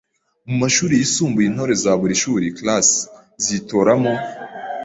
Mu 0.49 0.55
mashuri 0.61 0.93
yisumbuye, 0.95 1.45
Intore 1.47 1.73
za 1.83 1.91
buri 1.99 2.13
shuri 2.21 2.45
(classe) 2.57 2.95
zitoramo 3.45 4.13